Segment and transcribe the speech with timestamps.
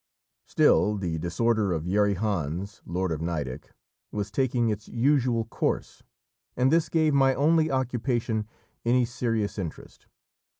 [0.47, 3.71] Still the disorder of Yeri Hans, lord of Nideck,
[4.11, 6.01] was taking its usual course,
[6.57, 8.47] and this gave my only occupation
[8.83, 10.07] any serious interest.